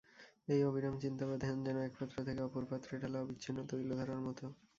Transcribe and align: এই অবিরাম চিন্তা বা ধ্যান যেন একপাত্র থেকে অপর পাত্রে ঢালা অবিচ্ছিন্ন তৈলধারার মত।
এই 0.47 0.61
অবিরাম 0.63 0.95
চিন্তা 1.03 1.23
বা 1.29 1.35
ধ্যান 1.43 1.57
যেন 1.65 1.77
একপাত্র 1.81 2.15
থেকে 2.27 2.41
অপর 2.43 2.63
পাত্রে 2.71 2.93
ঢালা 3.01 3.17
অবিচ্ছিন্ন 3.21 3.57
তৈলধারার 3.69 4.21
মত। 4.25 4.39